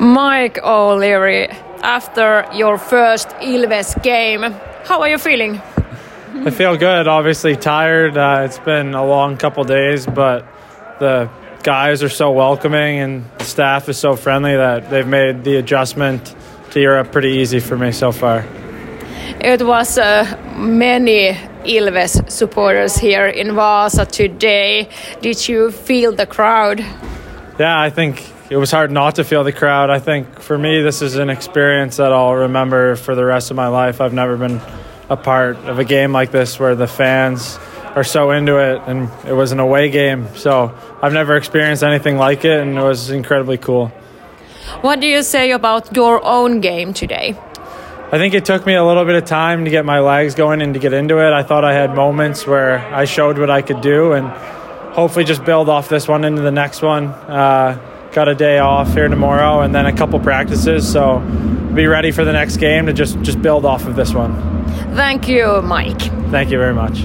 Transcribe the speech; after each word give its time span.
Mike 0.00 0.58
O'Leary, 0.62 1.48
after 1.82 2.48
your 2.54 2.78
first 2.78 3.28
Ilves 3.42 4.02
game, 4.02 4.40
how 4.84 5.02
are 5.02 5.10
you 5.10 5.18
feeling? 5.18 5.60
I 6.36 6.48
feel 6.48 6.78
good. 6.78 7.06
Obviously 7.06 7.54
tired. 7.54 8.16
Uh, 8.16 8.40
it's 8.46 8.58
been 8.60 8.94
a 8.94 9.04
long 9.04 9.36
couple 9.36 9.62
days, 9.64 10.06
but 10.06 10.46
the 11.00 11.28
guys 11.62 12.02
are 12.02 12.08
so 12.08 12.30
welcoming 12.30 12.98
and 12.98 13.24
the 13.36 13.44
staff 13.44 13.90
is 13.90 13.98
so 13.98 14.16
friendly 14.16 14.56
that 14.56 14.88
they've 14.88 15.06
made 15.06 15.44
the 15.44 15.56
adjustment 15.56 16.34
to 16.70 16.80
Europe 16.80 17.12
pretty 17.12 17.32
easy 17.32 17.60
for 17.60 17.76
me 17.76 17.92
so 17.92 18.10
far. 18.10 18.46
It 19.38 19.60
was 19.60 19.98
uh, 19.98 20.24
many 20.56 21.36
Ilves 21.64 22.30
supporters 22.30 22.96
here 22.96 23.26
in 23.26 23.54
Vasa 23.54 24.06
today. 24.06 24.88
Did 25.20 25.46
you 25.46 25.70
feel 25.70 26.12
the 26.12 26.26
crowd? 26.26 26.80
Yeah, 27.58 27.78
I 27.78 27.90
think 27.90 28.24
it 28.50 28.56
was 28.56 28.72
hard 28.72 28.90
not 28.90 29.14
to 29.14 29.24
feel 29.24 29.44
the 29.44 29.52
crowd. 29.52 29.90
I 29.90 30.00
think 30.00 30.40
for 30.40 30.58
me, 30.58 30.82
this 30.82 31.02
is 31.02 31.14
an 31.14 31.30
experience 31.30 31.98
that 31.98 32.12
I'll 32.12 32.34
remember 32.34 32.96
for 32.96 33.14
the 33.14 33.24
rest 33.24 33.52
of 33.52 33.56
my 33.56 33.68
life. 33.68 34.00
I've 34.00 34.12
never 34.12 34.36
been 34.36 34.60
a 35.08 35.16
part 35.16 35.56
of 35.58 35.78
a 35.78 35.84
game 35.84 36.12
like 36.12 36.32
this 36.32 36.58
where 36.58 36.74
the 36.74 36.88
fans 36.88 37.58
are 37.94 38.02
so 38.02 38.32
into 38.32 38.58
it, 38.58 38.82
and 38.86 39.08
it 39.24 39.32
was 39.32 39.52
an 39.52 39.60
away 39.60 39.88
game. 39.88 40.26
So 40.34 40.76
I've 41.00 41.12
never 41.12 41.36
experienced 41.36 41.84
anything 41.84 42.16
like 42.16 42.44
it, 42.44 42.60
and 42.60 42.76
it 42.76 42.82
was 42.82 43.10
incredibly 43.10 43.56
cool. 43.56 43.88
What 44.80 45.00
do 45.00 45.06
you 45.06 45.22
say 45.22 45.52
about 45.52 45.94
your 45.94 46.24
own 46.24 46.60
game 46.60 46.92
today? 46.92 47.38
I 48.12 48.18
think 48.18 48.34
it 48.34 48.44
took 48.44 48.66
me 48.66 48.74
a 48.74 48.84
little 48.84 49.04
bit 49.04 49.14
of 49.14 49.24
time 49.26 49.64
to 49.64 49.70
get 49.70 49.84
my 49.84 50.00
legs 50.00 50.34
going 50.34 50.60
and 50.60 50.74
to 50.74 50.80
get 50.80 50.92
into 50.92 51.18
it. 51.18 51.32
I 51.32 51.44
thought 51.44 51.64
I 51.64 51.72
had 51.72 51.94
moments 51.94 52.48
where 52.48 52.78
I 52.92 53.04
showed 53.04 53.38
what 53.38 53.50
I 53.50 53.62
could 53.62 53.80
do, 53.80 54.12
and 54.12 54.26
hopefully 54.94 55.24
just 55.24 55.44
build 55.44 55.68
off 55.68 55.88
this 55.88 56.08
one 56.08 56.24
into 56.24 56.42
the 56.42 56.50
next 56.50 56.82
one. 56.82 57.06
Uh, 57.06 57.78
got 58.12 58.28
a 58.28 58.34
day 58.34 58.58
off 58.58 58.92
here 58.94 59.08
tomorrow, 59.08 59.60
and 59.60 59.74
then 59.74 59.86
a 59.86 59.92
couple 59.92 60.18
practices, 60.20 60.90
so 60.90 61.20
be 61.74 61.86
ready 61.86 62.10
for 62.10 62.24
the 62.24 62.32
next 62.32 62.56
game 62.56 62.86
to 62.86 62.92
just 62.92 63.20
just 63.22 63.40
build 63.40 63.64
off 63.64 63.86
of 63.86 63.96
this 63.96 64.12
one. 64.14 64.34
Thank 64.94 65.28
you, 65.28 65.62
Mike. 65.62 66.00
Thank 66.30 66.50
you 66.50 66.58
very 66.58 66.74
much. 66.74 67.04